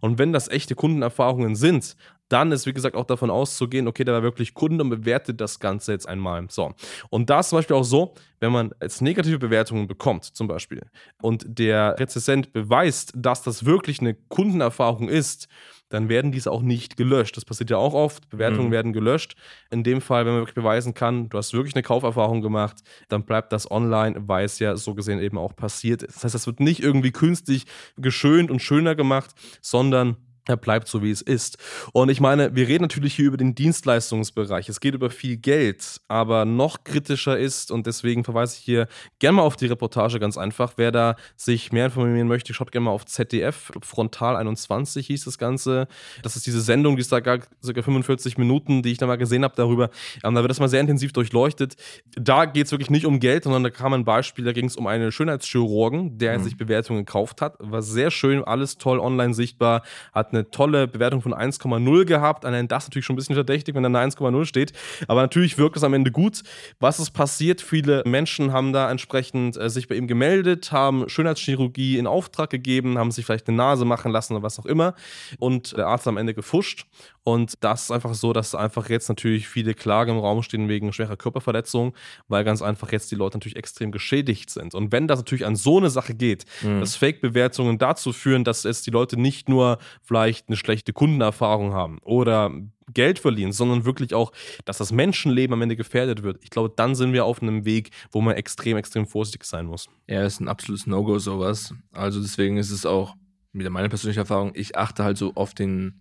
Und 0.00 0.18
wenn 0.18 0.32
das 0.32 0.48
echte 0.48 0.74
Kundenerfahrungen 0.74 1.56
sind, 1.56 1.96
dann 2.28 2.52
ist, 2.52 2.66
wie 2.66 2.72
gesagt, 2.72 2.96
auch 2.96 3.04
davon 3.04 3.30
auszugehen, 3.30 3.86
okay, 3.86 4.04
der 4.04 4.14
war 4.14 4.22
wirklich 4.22 4.54
Kunde 4.54 4.82
und 4.82 4.90
bewertet 4.90 5.40
das 5.40 5.60
Ganze 5.60 5.92
jetzt 5.92 6.08
einmal. 6.08 6.46
So. 6.48 6.74
Und 7.10 7.30
da 7.30 7.40
ist 7.40 7.50
zum 7.50 7.58
Beispiel 7.58 7.76
auch 7.76 7.84
so, 7.84 8.14
wenn 8.40 8.52
man 8.52 8.72
jetzt 8.82 9.00
negative 9.00 9.38
Bewertungen 9.38 9.86
bekommt, 9.86 10.24
zum 10.24 10.48
Beispiel, 10.48 10.82
und 11.22 11.44
der 11.46 11.98
Rezessent 11.98 12.52
beweist, 12.52 13.12
dass 13.14 13.42
das 13.42 13.64
wirklich 13.64 14.00
eine 14.00 14.14
Kundenerfahrung 14.14 15.08
ist, 15.08 15.48
dann 15.88 16.08
werden 16.08 16.32
diese 16.32 16.50
auch 16.50 16.62
nicht 16.62 16.96
gelöscht. 16.96 17.36
Das 17.36 17.44
passiert 17.44 17.70
ja 17.70 17.76
auch 17.76 17.94
oft. 17.94 18.28
Bewertungen 18.28 18.68
mhm. 18.68 18.72
werden 18.72 18.92
gelöscht. 18.92 19.36
In 19.70 19.84
dem 19.84 20.00
Fall, 20.00 20.26
wenn 20.26 20.32
man 20.32 20.42
wirklich 20.42 20.56
beweisen 20.56 20.94
kann, 20.94 21.28
du 21.28 21.38
hast 21.38 21.52
wirklich 21.52 21.74
eine 21.74 21.82
Kauferfahrung 21.82 22.42
gemacht, 22.42 22.78
dann 23.08 23.24
bleibt 23.24 23.52
das 23.52 23.70
online, 23.70 24.16
weil 24.26 24.44
es 24.44 24.58
ja 24.58 24.76
so 24.76 24.94
gesehen 24.94 25.20
eben 25.20 25.38
auch 25.38 25.54
passiert 25.54 26.02
ist. 26.02 26.16
Das 26.16 26.24
heißt, 26.24 26.34
das 26.34 26.46
wird 26.46 26.60
nicht 26.60 26.82
irgendwie 26.82 27.12
künstlich 27.12 27.66
geschönt 27.96 28.50
und 28.50 28.60
schöner 28.60 28.96
gemacht, 28.96 29.30
sondern 29.60 30.16
er 30.46 30.56
bleibt 30.56 30.88
so, 30.88 31.02
wie 31.02 31.10
es 31.10 31.22
ist. 31.22 31.58
Und 31.92 32.08
ich 32.08 32.20
meine, 32.20 32.54
wir 32.54 32.68
reden 32.68 32.82
natürlich 32.82 33.14
hier 33.14 33.26
über 33.26 33.36
den 33.36 33.54
Dienstleistungsbereich. 33.54 34.68
Es 34.68 34.80
geht 34.80 34.94
über 34.94 35.10
viel 35.10 35.36
Geld, 35.36 36.00
aber 36.08 36.44
noch 36.44 36.84
kritischer 36.84 37.38
ist, 37.38 37.70
und 37.70 37.86
deswegen 37.86 38.24
verweise 38.24 38.56
ich 38.58 38.64
hier 38.64 38.88
gerne 39.18 39.36
mal 39.36 39.42
auf 39.42 39.56
die 39.56 39.66
Reportage 39.66 40.20
ganz 40.20 40.38
einfach. 40.38 40.74
Wer 40.76 40.92
da 40.92 41.16
sich 41.36 41.72
mehr 41.72 41.86
informieren 41.86 42.28
möchte, 42.28 42.54
schaut 42.54 42.72
gerne 42.72 42.86
mal 42.86 42.90
auf 42.92 43.06
ZDF. 43.06 43.72
Frontal 43.82 44.36
21 44.36 45.06
hieß 45.06 45.24
das 45.24 45.38
Ganze. 45.38 45.88
Das 46.22 46.36
ist 46.36 46.46
diese 46.46 46.60
Sendung, 46.60 46.96
die 46.96 47.00
ist 47.00 47.12
da 47.12 47.20
gar 47.20 47.40
circa 47.62 47.82
45 47.82 48.38
Minuten, 48.38 48.82
die 48.82 48.92
ich 48.92 48.98
da 48.98 49.06
mal 49.06 49.16
gesehen 49.16 49.44
habe 49.44 49.54
darüber. 49.56 49.90
Ähm, 50.22 50.34
da 50.34 50.42
wird 50.42 50.50
das 50.50 50.60
mal 50.60 50.68
sehr 50.68 50.80
intensiv 50.80 51.12
durchleuchtet. 51.12 51.76
Da 52.14 52.44
geht 52.44 52.66
es 52.66 52.72
wirklich 52.72 52.90
nicht 52.90 53.06
um 53.06 53.20
Geld, 53.20 53.44
sondern 53.44 53.64
da 53.64 53.70
kam 53.70 53.92
ein 53.92 54.04
Beispiel, 54.04 54.44
da 54.44 54.52
ging 54.52 54.66
es 54.66 54.76
um 54.76 54.86
einen 54.86 55.10
Schönheitschirurgen, 55.10 56.18
der 56.18 56.38
mhm. 56.38 56.44
sich 56.44 56.56
Bewertungen 56.56 57.04
gekauft 57.04 57.42
hat. 57.42 57.56
War 57.58 57.82
sehr 57.82 58.10
schön, 58.10 58.44
alles 58.44 58.78
toll 58.78 59.00
online 59.00 59.34
sichtbar, 59.34 59.82
hat 60.12 60.32
eine 60.36 60.50
tolle 60.50 60.86
Bewertung 60.88 61.22
von 61.22 61.34
1,0 61.34 62.04
gehabt. 62.04 62.44
Allein 62.44 62.68
das 62.68 62.86
natürlich 62.86 63.04
schon 63.04 63.14
ein 63.14 63.18
bisschen 63.18 63.34
verdächtig, 63.34 63.74
wenn 63.74 63.82
da 63.82 63.88
eine 63.88 63.98
1,0 63.98 64.44
steht. 64.44 64.72
Aber 65.08 65.22
natürlich 65.22 65.58
wirkt 65.58 65.76
es 65.76 65.84
am 65.84 65.94
Ende 65.94 66.10
gut. 66.10 66.42
Was 66.80 66.98
ist 66.98 67.10
passiert? 67.10 67.60
Viele 67.60 68.02
Menschen 68.06 68.52
haben 68.52 68.72
da 68.72 68.90
entsprechend 68.90 69.56
äh, 69.56 69.70
sich 69.70 69.88
bei 69.88 69.96
ihm 69.96 70.06
gemeldet, 70.06 70.72
haben 70.72 71.08
Schönheitschirurgie 71.08 71.98
in 71.98 72.06
Auftrag 72.06 72.50
gegeben, 72.50 72.98
haben 72.98 73.10
sich 73.10 73.24
vielleicht 73.24 73.48
eine 73.48 73.56
Nase 73.56 73.84
machen 73.84 74.12
lassen 74.12 74.34
oder 74.34 74.42
was 74.42 74.58
auch 74.58 74.66
immer. 74.66 74.94
Und 75.38 75.76
der 75.76 75.86
Arzt 75.86 76.06
am 76.06 76.16
Ende 76.16 76.34
gefuscht. 76.34 76.86
Und 77.26 77.54
das 77.64 77.84
ist 77.84 77.90
einfach 77.90 78.14
so, 78.14 78.32
dass 78.32 78.54
einfach 78.54 78.88
jetzt 78.88 79.08
natürlich 79.08 79.48
viele 79.48 79.74
Klagen 79.74 80.12
im 80.12 80.18
Raum 80.18 80.44
stehen 80.44 80.68
wegen 80.68 80.92
schwerer 80.92 81.16
Körperverletzung, 81.16 81.92
weil 82.28 82.44
ganz 82.44 82.62
einfach 82.62 82.92
jetzt 82.92 83.10
die 83.10 83.16
Leute 83.16 83.36
natürlich 83.36 83.56
extrem 83.56 83.90
geschädigt 83.90 84.48
sind. 84.48 84.76
Und 84.76 84.92
wenn 84.92 85.08
das 85.08 85.18
natürlich 85.18 85.44
an 85.44 85.56
so 85.56 85.78
eine 85.78 85.90
Sache 85.90 86.14
geht, 86.14 86.44
mhm. 86.62 86.78
dass 86.78 86.94
Fake-Bewertungen 86.94 87.78
dazu 87.78 88.12
führen, 88.12 88.44
dass 88.44 88.64
es 88.64 88.82
die 88.82 88.92
Leute 88.92 89.20
nicht 89.20 89.48
nur 89.48 89.78
vielleicht 90.02 90.25
eine 90.26 90.56
schlechte 90.56 90.92
Kundenerfahrung 90.92 91.72
haben 91.72 91.98
oder 92.02 92.52
Geld 92.92 93.18
verlieren, 93.18 93.52
sondern 93.52 93.84
wirklich 93.84 94.14
auch, 94.14 94.32
dass 94.64 94.78
das 94.78 94.92
Menschenleben 94.92 95.54
am 95.54 95.62
Ende 95.62 95.76
gefährdet 95.76 96.22
wird. 96.22 96.38
Ich 96.42 96.50
glaube, 96.50 96.72
dann 96.74 96.94
sind 96.94 97.12
wir 97.12 97.24
auf 97.24 97.42
einem 97.42 97.64
Weg, 97.64 97.90
wo 98.10 98.20
man 98.20 98.34
extrem, 98.36 98.76
extrem 98.76 99.06
vorsichtig 99.06 99.44
sein 99.44 99.66
muss. 99.66 99.88
Ja, 100.06 100.24
ist 100.24 100.40
ein 100.40 100.48
absolutes 100.48 100.86
No-Go 100.86 101.18
sowas. 101.18 101.74
Also 101.92 102.20
deswegen 102.20 102.56
ist 102.56 102.70
es 102.70 102.86
auch 102.86 103.14
wieder 103.52 103.70
meine 103.70 103.88
persönliche 103.88 104.20
Erfahrung, 104.20 104.52
ich 104.54 104.76
achte 104.76 105.02
halt 105.02 105.16
so 105.16 105.32
auf 105.34 105.54
den 105.54 105.98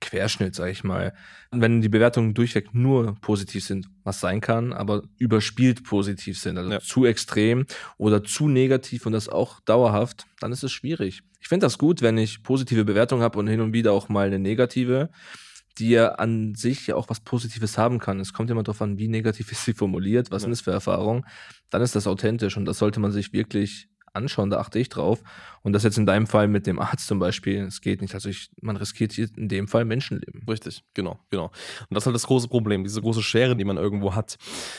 Querschnitt, 0.00 0.54
sag 0.54 0.70
ich 0.70 0.84
mal. 0.84 1.14
Wenn 1.50 1.80
die 1.80 1.88
Bewertungen 1.88 2.34
durchweg 2.34 2.74
nur 2.74 3.14
positiv 3.20 3.64
sind, 3.64 3.88
was 4.02 4.20
sein 4.20 4.40
kann, 4.40 4.72
aber 4.72 5.02
überspielt 5.18 5.84
positiv 5.84 6.38
sind, 6.38 6.58
also 6.58 6.70
ja. 6.70 6.80
zu 6.80 7.04
extrem 7.04 7.66
oder 7.96 8.24
zu 8.24 8.48
negativ 8.48 9.06
und 9.06 9.12
das 9.12 9.28
auch 9.28 9.60
dauerhaft, 9.60 10.26
dann 10.40 10.52
ist 10.52 10.64
es 10.64 10.72
schwierig. 10.72 11.22
Ich 11.40 11.48
finde 11.48 11.66
das 11.66 11.78
gut, 11.78 12.02
wenn 12.02 12.18
ich 12.18 12.42
positive 12.42 12.84
Bewertungen 12.84 13.22
habe 13.22 13.38
und 13.38 13.46
hin 13.46 13.60
und 13.60 13.72
wieder 13.72 13.92
auch 13.92 14.08
mal 14.08 14.26
eine 14.26 14.38
negative, 14.38 15.10
die 15.78 15.90
ja 15.90 16.12
an 16.12 16.54
sich 16.54 16.86
ja 16.86 16.94
auch 16.94 17.08
was 17.08 17.20
Positives 17.20 17.76
haben 17.78 17.98
kann. 17.98 18.20
Es 18.20 18.32
kommt 18.32 18.50
immer 18.50 18.62
darauf 18.62 18.80
an, 18.80 18.98
wie 18.98 19.08
negativ 19.08 19.50
ist 19.50 19.64
sie 19.64 19.74
formuliert, 19.74 20.30
was 20.30 20.42
ja. 20.42 20.44
sind 20.44 20.52
das 20.52 20.60
für 20.60 20.70
Erfahrungen. 20.70 21.24
Dann 21.70 21.82
ist 21.82 21.96
das 21.96 22.06
authentisch 22.06 22.56
und 22.56 22.64
das 22.64 22.78
sollte 22.78 23.00
man 23.00 23.12
sich 23.12 23.32
wirklich 23.32 23.88
anschauen, 24.14 24.50
da 24.50 24.58
achte 24.58 24.78
ich 24.78 24.88
drauf. 24.88 25.22
Und 25.62 25.72
das 25.72 25.82
jetzt 25.82 25.98
in 25.98 26.06
deinem 26.06 26.26
Fall 26.26 26.48
mit 26.48 26.66
dem 26.66 26.78
Arzt 26.78 27.06
zum 27.06 27.18
Beispiel, 27.18 27.60
es 27.60 27.80
geht 27.80 28.02
nicht. 28.02 28.14
Also 28.14 28.28
ich, 28.28 28.50
man 28.60 28.76
riskiert 28.76 29.12
hier 29.12 29.28
in 29.36 29.48
dem 29.48 29.68
Fall 29.68 29.84
Menschenleben. 29.84 30.42
Richtig, 30.48 30.84
genau, 30.94 31.18
genau. 31.30 31.46
Und 31.46 31.94
das 31.94 32.02
ist 32.02 32.06
halt 32.06 32.14
das 32.14 32.26
große 32.26 32.48
Problem, 32.48 32.84
diese 32.84 33.00
große 33.00 33.22
Schere, 33.22 33.56
die 33.56 33.64
man 33.64 33.76
irgendwo 33.76 34.14
hat. 34.14 34.36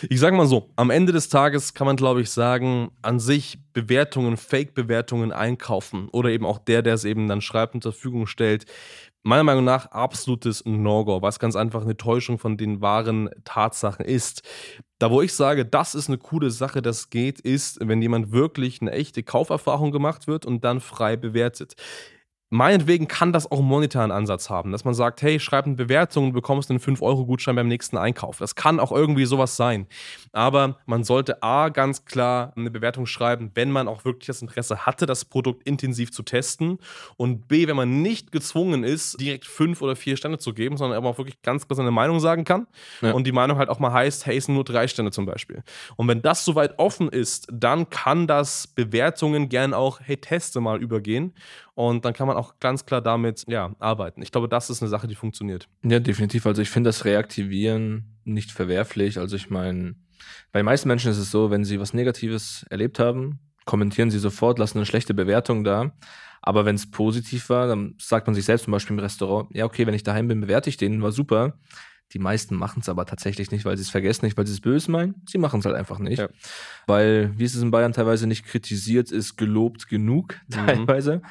Ich 0.09 0.19
sage 0.19 0.35
mal 0.35 0.47
so, 0.47 0.69
am 0.75 0.89
Ende 0.89 1.11
des 1.11 1.29
Tages 1.29 1.73
kann 1.73 1.87
man, 1.87 1.95
glaube 1.95 2.21
ich, 2.21 2.29
sagen, 2.29 2.91
an 3.01 3.19
sich 3.19 3.57
Bewertungen, 3.73 4.37
Fake-Bewertungen 4.37 5.31
einkaufen 5.31 6.07
oder 6.09 6.29
eben 6.29 6.45
auch 6.45 6.59
der, 6.59 6.81
der 6.81 6.93
es 6.93 7.03
eben 7.03 7.27
dann 7.27 7.41
schreibt 7.41 7.75
und 7.75 7.81
zur 7.81 7.91
Verfügung 7.91 8.27
stellt, 8.27 8.65
meiner 9.25 9.43
Meinung 9.43 9.63
nach 9.63 9.87
absolutes 9.87 10.63
No-Go, 10.65 11.23
was 11.23 11.39
ganz 11.39 11.55
einfach 11.55 11.81
eine 11.81 11.97
Täuschung 11.97 12.37
von 12.37 12.57
den 12.57 12.79
wahren 12.81 13.29
Tatsachen 13.43 14.05
ist. 14.05 14.43
Da, 14.99 15.09
wo 15.09 15.21
ich 15.23 15.33
sage, 15.33 15.65
das 15.65 15.95
ist 15.95 16.09
eine 16.09 16.19
coole 16.19 16.51
Sache, 16.51 16.83
das 16.83 17.09
geht, 17.09 17.39
ist, 17.39 17.79
wenn 17.81 18.03
jemand 18.03 18.31
wirklich 18.31 18.81
eine 18.81 18.91
echte 18.91 19.23
Kauferfahrung 19.23 19.91
gemacht 19.91 20.27
wird 20.27 20.45
und 20.45 20.63
dann 20.63 20.79
frei 20.79 21.17
bewertet. 21.17 21.75
Meinetwegen 22.55 23.09
kann 23.09 23.33
das 23.33 23.51
auch 23.51 23.59
einen 23.59 23.67
monetären 23.67 24.11
Ansatz 24.11 24.49
haben, 24.49 24.71
dass 24.71 24.85
man 24.85 24.93
sagt, 24.93 25.21
hey, 25.21 25.41
schreib 25.41 25.65
eine 25.65 25.75
Bewertung 25.75 26.27
und 26.27 26.31
bekommst 26.31 26.69
einen 26.69 26.79
5-Euro-Gutschein 26.79 27.53
beim 27.53 27.67
nächsten 27.67 27.97
Einkauf. 27.97 28.37
Das 28.37 28.55
kann 28.55 28.79
auch 28.79 28.93
irgendwie 28.93 29.25
sowas 29.25 29.57
sein. 29.57 29.87
Aber 30.31 30.77
man 30.85 31.03
sollte 31.03 31.43
A, 31.43 31.67
ganz 31.67 32.05
klar 32.05 32.53
eine 32.55 32.71
Bewertung 32.71 33.07
schreiben, 33.07 33.51
wenn 33.55 33.71
man 33.71 33.89
auch 33.89 34.05
wirklich 34.05 34.27
das 34.27 34.41
Interesse 34.41 34.85
hatte, 34.85 35.05
das 35.05 35.25
Produkt 35.25 35.67
intensiv 35.67 36.13
zu 36.13 36.23
testen. 36.23 36.79
Und 37.17 37.49
B, 37.49 37.67
wenn 37.67 37.75
man 37.75 38.01
nicht 38.01 38.31
gezwungen 38.31 38.85
ist, 38.85 39.19
direkt 39.19 39.43
fünf 39.43 39.81
oder 39.81 39.97
vier 39.97 40.15
Sterne 40.15 40.37
zu 40.37 40.53
geben, 40.53 40.77
sondern 40.77 40.97
aber 40.97 41.09
auch 41.09 41.17
wirklich 41.17 41.41
ganz 41.41 41.67
klar 41.67 41.75
seine 41.75 41.91
Meinung 41.91 42.21
sagen 42.21 42.45
kann. 42.45 42.67
Ja. 43.01 43.11
Und 43.11 43.27
die 43.27 43.33
Meinung 43.33 43.57
halt 43.57 43.67
auch 43.67 43.79
mal 43.79 43.91
heißt, 43.91 44.25
hey, 44.27 44.37
es 44.37 44.45
sind 44.45 44.55
nur 44.55 44.63
drei 44.63 44.87
Sterne 44.87 45.11
zum 45.11 45.25
Beispiel. 45.25 45.61
Und 45.97 46.07
wenn 46.07 46.21
das 46.21 46.45
soweit 46.45 46.79
offen 46.79 47.09
ist, 47.09 47.49
dann 47.51 47.89
kann 47.89 48.27
das 48.27 48.65
Bewertungen 48.67 49.49
gern 49.49 49.73
auch, 49.73 49.99
hey, 50.01 50.15
teste 50.15 50.61
mal 50.61 50.81
übergehen. 50.81 51.33
Und 51.75 52.05
dann 52.05 52.13
kann 52.13 52.27
man 52.27 52.37
auch 52.37 52.44
ganz 52.59 52.85
klar 52.85 53.01
damit 53.01 53.43
ja, 53.47 53.75
arbeiten. 53.79 54.21
Ich 54.21 54.31
glaube, 54.31 54.47
das 54.47 54.69
ist 54.69 54.81
eine 54.81 54.89
Sache, 54.89 55.07
die 55.07 55.15
funktioniert. 55.15 55.67
Ja, 55.83 55.99
definitiv. 55.99 56.45
Also 56.45 56.61
ich 56.61 56.69
finde 56.69 56.89
das 56.89 57.05
Reaktivieren 57.05 58.17
nicht 58.23 58.51
verwerflich. 58.51 59.17
Also 59.17 59.35
ich 59.35 59.49
meine, 59.49 59.95
bei 60.51 60.59
den 60.59 60.65
meisten 60.65 60.87
Menschen 60.87 61.11
ist 61.11 61.17
es 61.17 61.31
so, 61.31 61.51
wenn 61.51 61.65
sie 61.65 61.79
was 61.79 61.93
Negatives 61.93 62.65
erlebt 62.69 62.99
haben, 62.99 63.39
kommentieren 63.65 64.11
sie 64.11 64.19
sofort, 64.19 64.59
lassen 64.59 64.77
eine 64.77 64.85
schlechte 64.85 65.13
Bewertung 65.13 65.63
da. 65.63 65.91
Aber 66.41 66.65
wenn 66.65 66.75
es 66.75 66.89
positiv 66.89 67.49
war, 67.49 67.67
dann 67.67 67.95
sagt 67.99 68.27
man 68.27 68.35
sich 68.35 68.45
selbst 68.45 68.65
zum 68.65 68.71
Beispiel 68.71 68.95
im 68.95 68.99
Restaurant, 68.99 69.49
ja, 69.51 69.65
okay, 69.65 69.87
wenn 69.87 69.95
ich 69.95 70.03
daheim 70.03 70.27
bin, 70.27 70.41
bewerte 70.41 70.69
ich 70.69 70.77
den, 70.77 71.01
war 71.01 71.11
super. 71.11 71.57
Die 72.11 72.19
meisten 72.19 72.55
machen 72.55 72.81
es 72.81 72.89
aber 72.89 73.05
tatsächlich 73.05 73.51
nicht, 73.51 73.65
weil 73.65 73.77
sie 73.77 73.83
es 73.83 73.89
vergessen, 73.89 74.25
nicht 74.25 74.37
weil 74.37 74.45
sie 74.45 74.53
es 74.53 74.61
böse 74.61 74.91
meinen. 74.91 75.15
Sie 75.27 75.37
machen 75.37 75.59
es 75.59 75.65
halt 75.65 75.75
einfach 75.75 75.99
nicht. 75.99 76.19
Ja. 76.19 76.29
Weil, 76.87 77.33
wie 77.37 77.43
es 77.43 77.55
in 77.55 77.71
Bayern 77.71 77.93
teilweise 77.93 78.27
nicht 78.27 78.45
kritisiert 78.45 79.11
ist, 79.11 79.37
gelobt 79.37 79.87
genug 79.87 80.35
mhm. 80.47 80.53
teilweise. 80.53 81.21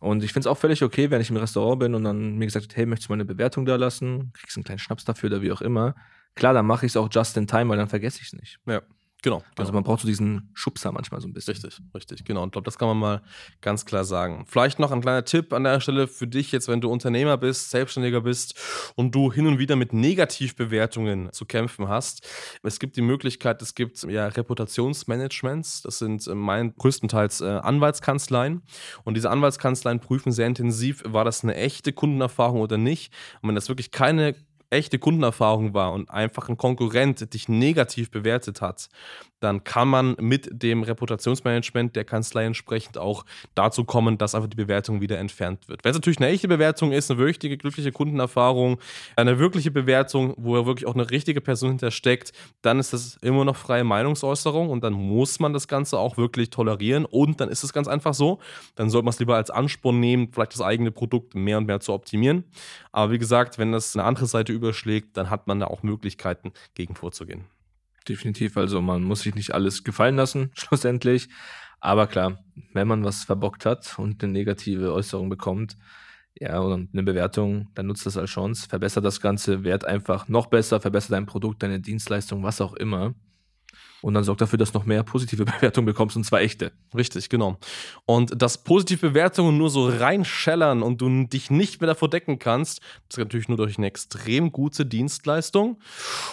Und 0.00 0.24
ich 0.24 0.32
finde 0.32 0.48
es 0.48 0.50
auch 0.50 0.58
völlig 0.58 0.82
okay, 0.82 1.10
wenn 1.10 1.20
ich 1.20 1.30
im 1.30 1.36
Restaurant 1.36 1.80
bin 1.80 1.94
und 1.94 2.02
dann 2.02 2.36
mir 2.38 2.46
gesagt 2.46 2.64
wird, 2.64 2.76
hey, 2.76 2.86
möchtest 2.86 3.08
du 3.08 3.12
mal 3.12 3.16
eine 3.16 3.24
Bewertung 3.24 3.66
da 3.66 3.76
lassen? 3.76 4.32
Kriegst 4.32 4.56
einen 4.56 4.64
kleinen 4.64 4.78
Schnaps 4.78 5.04
dafür 5.04 5.28
oder 5.30 5.42
wie 5.42 5.52
auch 5.52 5.60
immer. 5.60 5.94
Klar, 6.34 6.54
dann 6.54 6.66
mache 6.66 6.86
ich 6.86 6.92
es 6.92 6.96
auch 6.96 7.08
just 7.10 7.36
in 7.36 7.46
time, 7.46 7.68
weil 7.68 7.76
dann 7.76 7.88
vergesse 7.88 8.20
ich 8.20 8.28
es 8.28 8.32
nicht. 8.32 8.58
Ja. 8.66 8.82
Genau. 9.22 9.36
Also 9.56 9.70
genau. 9.70 9.74
man 9.74 9.84
braucht 9.84 10.00
so 10.00 10.08
diesen 10.08 10.50
Schubser 10.52 10.90
manchmal 10.90 11.20
so 11.20 11.28
ein 11.28 11.32
bisschen. 11.32 11.54
Richtig, 11.54 11.80
richtig, 11.94 12.24
genau. 12.24 12.42
Und 12.42 12.48
ich 12.48 12.52
glaube, 12.52 12.64
das 12.64 12.76
kann 12.76 12.88
man 12.88 12.98
mal 12.98 13.22
ganz 13.60 13.86
klar 13.86 14.04
sagen. 14.04 14.44
Vielleicht 14.48 14.80
noch 14.80 14.90
ein 14.90 15.00
kleiner 15.00 15.24
Tipp 15.24 15.52
an 15.52 15.62
der 15.62 15.80
Stelle 15.80 16.08
für 16.08 16.26
dich 16.26 16.50
jetzt, 16.50 16.66
wenn 16.66 16.80
du 16.80 16.90
Unternehmer 16.90 17.36
bist, 17.36 17.70
Selbstständiger 17.70 18.20
bist 18.20 18.58
und 18.96 19.14
du 19.14 19.32
hin 19.32 19.46
und 19.46 19.60
wieder 19.60 19.76
mit 19.76 19.92
Negativbewertungen 19.92 21.32
zu 21.32 21.46
kämpfen 21.46 21.88
hast. 21.88 22.26
Es 22.64 22.80
gibt 22.80 22.96
die 22.96 23.02
Möglichkeit, 23.02 23.62
es 23.62 23.76
gibt 23.76 24.02
ja 24.02 24.26
Reputationsmanagements. 24.26 25.82
Das 25.82 25.98
sind 25.98 26.26
äh, 26.26 26.34
mein 26.34 26.74
größtenteils 26.74 27.42
äh, 27.42 27.44
Anwaltskanzleien. 27.44 28.62
Und 29.04 29.14
diese 29.14 29.30
Anwaltskanzleien 29.30 30.00
prüfen 30.00 30.32
sehr 30.32 30.48
intensiv, 30.48 31.04
war 31.06 31.24
das 31.24 31.44
eine 31.44 31.54
echte 31.54 31.92
Kundenerfahrung 31.92 32.60
oder 32.60 32.76
nicht. 32.76 33.12
Und 33.40 33.48
wenn 33.48 33.54
das 33.54 33.68
wirklich 33.68 33.92
keine 33.92 34.34
echte 34.72 34.98
Kundenerfahrung 34.98 35.74
war 35.74 35.92
und 35.92 36.10
einfach 36.10 36.48
ein 36.48 36.56
Konkurrent 36.56 37.32
dich 37.34 37.48
negativ 37.48 38.10
bewertet 38.10 38.60
hat, 38.60 38.88
dann 39.42 39.64
kann 39.64 39.88
man 39.88 40.16
mit 40.20 40.48
dem 40.52 40.82
Reputationsmanagement 40.82 41.96
der 41.96 42.04
Kanzlei 42.04 42.44
entsprechend 42.44 42.96
auch 42.96 43.24
dazu 43.54 43.84
kommen, 43.84 44.18
dass 44.18 44.34
einfach 44.34 44.48
die 44.48 44.56
Bewertung 44.56 45.00
wieder 45.00 45.18
entfernt 45.18 45.68
wird. 45.68 45.84
Wenn 45.84 45.90
es 45.90 45.96
natürlich 45.96 46.18
eine 46.18 46.28
echte 46.28 46.48
Bewertung 46.48 46.92
ist, 46.92 47.10
eine 47.10 47.18
wirkliche, 47.18 47.56
glückliche 47.56 47.92
Kundenerfahrung, 47.92 48.78
eine 49.16 49.38
wirkliche 49.38 49.70
Bewertung, 49.70 50.34
wo 50.36 50.64
wirklich 50.64 50.86
auch 50.86 50.94
eine 50.94 51.10
richtige 51.10 51.40
Person 51.40 51.70
hintersteckt, 51.70 52.32
dann 52.62 52.78
ist 52.78 52.92
das 52.92 53.16
immer 53.16 53.44
noch 53.44 53.56
freie 53.56 53.84
Meinungsäußerung 53.84 54.70
und 54.70 54.84
dann 54.84 54.92
muss 54.92 55.40
man 55.40 55.52
das 55.52 55.66
Ganze 55.66 55.98
auch 55.98 56.16
wirklich 56.16 56.50
tolerieren 56.50 57.04
und 57.04 57.40
dann 57.40 57.48
ist 57.48 57.64
es 57.64 57.72
ganz 57.72 57.88
einfach 57.88 58.14
so. 58.14 58.38
Dann 58.76 58.90
sollte 58.90 59.04
man 59.04 59.12
es 59.12 59.18
lieber 59.18 59.36
als 59.36 59.50
Ansporn 59.50 59.98
nehmen, 59.98 60.28
vielleicht 60.32 60.54
das 60.54 60.60
eigene 60.60 60.92
Produkt 60.92 61.34
mehr 61.34 61.58
und 61.58 61.66
mehr 61.66 61.80
zu 61.80 61.92
optimieren. 61.92 62.44
Aber 62.92 63.10
wie 63.10 63.18
gesagt, 63.18 63.58
wenn 63.58 63.72
das 63.72 63.96
eine 63.96 64.04
andere 64.04 64.26
Seite 64.26 64.52
überschlägt, 64.62 65.16
dann 65.16 65.30
hat 65.30 65.46
man 65.46 65.60
da 65.60 65.66
auch 65.66 65.82
Möglichkeiten, 65.82 66.52
gegen 66.74 66.94
vorzugehen. 66.94 67.44
Definitiv, 68.08 68.56
also 68.56 68.80
man 68.80 69.02
muss 69.04 69.20
sich 69.20 69.34
nicht 69.34 69.54
alles 69.54 69.84
gefallen 69.84 70.16
lassen, 70.16 70.50
schlussendlich. 70.54 71.28
Aber 71.80 72.06
klar, 72.06 72.38
wenn 72.72 72.88
man 72.88 73.04
was 73.04 73.24
verbockt 73.24 73.66
hat 73.66 73.98
und 73.98 74.22
eine 74.22 74.32
negative 74.32 74.92
Äußerung 74.92 75.28
bekommt, 75.28 75.76
ja, 76.34 76.58
und 76.60 76.90
eine 76.92 77.02
Bewertung, 77.02 77.68
dann 77.74 77.86
nutzt 77.86 78.06
das 78.06 78.16
als 78.16 78.30
Chance, 78.30 78.66
verbessert 78.68 79.04
das 79.04 79.20
Ganze, 79.20 79.64
wert 79.64 79.84
einfach 79.84 80.28
noch 80.28 80.46
besser, 80.46 80.80
verbessert 80.80 81.12
dein 81.12 81.26
Produkt, 81.26 81.62
deine 81.62 81.80
Dienstleistung, 81.80 82.42
was 82.42 82.60
auch 82.60 82.72
immer 82.74 83.14
und 84.02 84.14
dann 84.14 84.24
sorgt 84.24 84.40
dafür, 84.40 84.58
dass 84.58 84.72
du 84.72 84.78
noch 84.78 84.86
mehr 84.86 85.02
positive 85.02 85.44
Bewertungen 85.46 85.86
bekommst 85.86 86.16
und 86.16 86.24
zwar 86.24 86.40
echte. 86.40 86.72
Richtig, 86.94 87.28
genau. 87.28 87.56
Und 88.04 88.40
dass 88.40 88.62
positive 88.62 89.08
Bewertungen 89.08 89.56
nur 89.56 89.70
so 89.70 89.88
reinschellern 89.88 90.82
und 90.82 91.00
du 91.00 91.24
dich 91.26 91.50
nicht 91.50 91.80
mehr 91.80 91.88
davor 91.88 92.10
decken 92.10 92.38
kannst, 92.38 92.80
das 93.08 93.16
ist 93.16 93.18
natürlich 93.18 93.48
nur 93.48 93.56
durch 93.56 93.78
eine 93.78 93.86
extrem 93.86 94.52
gute 94.52 94.84
Dienstleistung. 94.84 95.78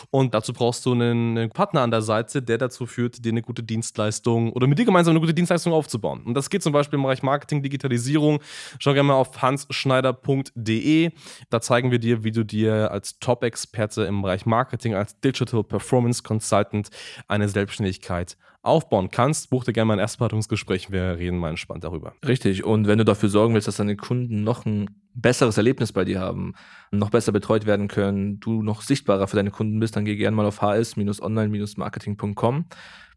Und 0.10 0.34
dazu 0.34 0.54
brauchst 0.54 0.86
du 0.86 0.92
einen, 0.94 1.50
Partner 1.52 1.82
an 1.82 1.92
der 1.92 2.02
Seite, 2.02 2.42
der 2.42 2.58
dazu 2.58 2.86
führt, 2.86 3.24
dir 3.24 3.32
eine 3.32 3.42
gute 3.42 3.64
Dienstleistung 3.64 4.52
oder 4.54 4.68
mit 4.68 4.80
dir 4.80 4.86
gemeinsam 4.86 5.12
eine 5.12 5.20
gute 5.20 5.34
Dienstleistung 5.34 5.74
aufzubauen. 5.74 6.24
Und 6.24 6.34
das 6.34 6.50
geht 6.50 6.64
zum 6.64 6.74
Beispiel 6.74 6.98
im 6.98 7.04
Bereich 7.04 7.24
Marketing, 7.24 7.62
Digitalisierung. 7.62 8.40
Schau 8.80 8.94
gerne 8.94 9.08
mal 9.08 9.16
auf 9.16 9.42
hansschneider.de. 9.42 11.12
Da 11.50 11.62
zeigen 11.62 11.92
wir 11.92 12.00
dir, 12.00 12.24
wie 12.24 12.32
du 12.32 12.44
dir 12.44 12.92
als 12.92 13.20
Top-Experte 13.20 14.04
im 14.04 14.22
Bereich 14.22 14.46
Marketing, 14.46 14.96
als 14.96 15.20
Digital 15.20 15.64
Performance 15.64 16.24
Consultant 16.24 16.90
eine 17.28 17.50
Selbstständigkeit 17.60 18.38
aufbauen 18.62 19.10
kannst, 19.10 19.50
buch 19.50 19.64
dir 19.64 19.74
gerne 19.74 19.88
mal 19.88 19.94
ein 19.94 20.00
Erstberatungsgespräch. 20.00 20.92
Wir 20.92 21.18
reden 21.18 21.38
mal 21.38 21.50
entspannt 21.50 21.84
darüber. 21.84 22.14
Richtig. 22.28 22.64
Und 22.64 22.88
wenn 22.88 22.98
du 22.98 23.06
dafür 23.06 23.30
sorgen 23.30 23.54
willst, 23.54 23.68
dass 23.68 23.78
deine 23.78 23.96
Kunden 23.96 24.44
noch 24.44 24.66
ein 24.66 24.90
besseres 25.14 25.58
Erlebnis 25.58 25.94
bei 25.94 26.06
dir 26.06 26.20
haben, 26.20 26.54
noch 26.92 27.10
besser 27.10 27.32
betreut 27.32 27.66
werden 27.66 27.88
können, 27.88 28.40
du 28.40 28.62
noch 28.62 28.82
sichtbarer 28.82 29.28
für 29.28 29.38
deine 29.38 29.52
Kunden 29.52 29.80
bist, 29.80 29.96
dann 29.96 30.06
geh 30.06 30.16
gerne 30.16 30.36
mal 30.36 30.46
auf 30.46 30.62
hs-online-marketing.com. 30.62 32.66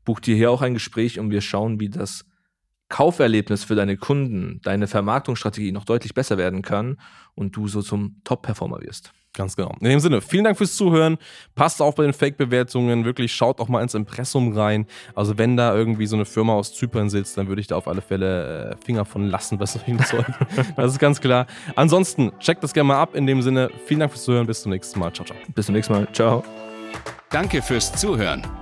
Buch 0.05 0.21
dir 0.21 0.37
hier 0.37 0.51
auch 0.51 0.63
ein 0.63 0.75
Gespräch 0.75 1.19
und 1.19 1.31
wir 1.31 1.41
schauen, 1.41 1.81
wie 1.81 1.89
das 1.89 2.25
Kauferlebnis 2.89 3.65
für 3.65 3.75
deine 3.75 3.97
Kunden, 3.97 4.61
deine 4.63 4.87
Vermarktungsstrategie 4.87 5.73
noch 5.73 5.85
deutlich 5.85 6.15
besser 6.15 6.39
werden 6.39 6.63
kann 6.63 6.99
und 7.35 7.57
du 7.57 7.67
so 7.67 7.83
zum 7.83 8.21
Top-Performer 8.25 8.81
wirst. 8.83 9.13
Ganz 9.35 9.57
genau. 9.57 9.75
In 9.81 9.89
dem 9.89 10.01
Sinne, 10.01 10.21
vielen 10.21 10.45
Dank 10.45 10.59
fürs 10.59 10.77
Zuhören. 10.77 11.17
Passt 11.55 11.81
auf 11.81 11.95
bei 11.95 12.03
den 12.03 12.13
Fake-Bewertungen. 12.13 13.07
Wirklich 13.07 13.33
schaut 13.33 13.61
auch 13.61 13.69
mal 13.69 13.83
ins 13.83 13.95
Impressum 13.95 14.53
rein. 14.53 14.87
Also, 15.15 15.39
wenn 15.39 15.57
da 15.57 15.75
irgendwie 15.75 16.07
so 16.07 16.17
eine 16.17 16.27
Firma 16.27 16.53
aus 16.53 16.75
Zypern 16.75 17.09
sitzt, 17.09 17.39
dann 17.39 17.49
würde 17.49 17.61
ich 17.61 17.67
da 17.67 17.77
auf 17.77 17.89
alle 17.89 18.03
Fälle 18.03 18.73
äh, 18.73 18.77
Finger 18.85 19.07
von 19.07 19.27
lassen 19.29 19.57
bei 19.57 19.67
solchen 19.67 19.99
Zeug. 20.05 20.27
das 20.77 20.93
ist 20.93 20.99
ganz 20.99 21.21
klar. 21.21 21.47
Ansonsten, 21.77 22.33
checkt 22.41 22.63
das 22.63 22.75
gerne 22.75 22.89
mal 22.89 23.01
ab. 23.01 23.15
In 23.15 23.27
dem 23.27 23.41
Sinne, 23.41 23.71
vielen 23.87 24.01
Dank 24.01 24.13
fürs 24.13 24.25
Zuhören. 24.25 24.47
Bis 24.47 24.63
zum 24.63 24.71
nächsten 24.71 25.01
Mal. 25.01 25.13
Ciao, 25.13 25.25
ciao. 25.25 25.37
Bis 25.55 25.67
zum 25.67 25.75
nächsten 25.75 25.95
Mal. 25.95 26.09
Ciao. 26.13 26.45
Danke 27.31 27.63
fürs 27.63 27.91
Zuhören. 27.95 28.62